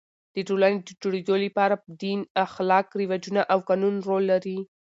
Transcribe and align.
د 0.35 0.37
ټولني 0.47 0.77
د 0.87 0.89
جوړېدو 1.01 1.33
له 1.43 1.49
پاره 1.57 1.75
دین، 2.01 2.19
اخلاق، 2.45 2.87
رواجونه 3.01 3.41
او 3.51 3.59
قانون 3.69 3.95
رول 4.07 4.23
لري. 4.31 4.57